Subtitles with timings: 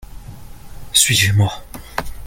[0.93, 1.63] Suivez-moi.